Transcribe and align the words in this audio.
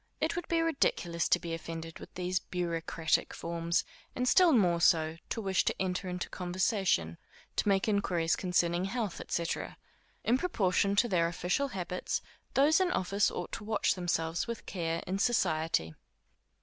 It 0.19 0.35
would 0.35 0.47
be 0.47 0.61
ridiculous 0.61 1.29
to 1.29 1.37
be 1.37 1.53
offended 1.53 1.99
with 1.99 2.11
these 2.15 2.39
bureaucratic 2.39 3.35
forms, 3.35 3.83
and 4.15 4.27
still 4.27 4.51
more 4.51 4.81
so, 4.81 5.17
to 5.29 5.41
wish 5.41 5.63
to 5.65 5.79
enter 5.79 6.09
into 6.09 6.27
conversation, 6.27 7.19
to 7.57 7.67
make 7.69 7.87
inquiries 7.87 8.35
concerning 8.35 8.81
the 8.81 8.87
health, 8.89 9.21
&c. 9.29 9.45
In 10.23 10.39
proportion 10.39 10.95
to 10.95 11.07
their 11.07 11.27
official 11.27 11.67
habits, 11.67 12.23
those 12.55 12.79
in 12.79 12.89
office 12.89 13.29
ought 13.29 13.51
to 13.51 13.63
watch 13.63 13.93
themselves 13.93 14.47
with 14.47 14.65
care 14.65 15.03
in 15.05 15.19
society. 15.19 15.93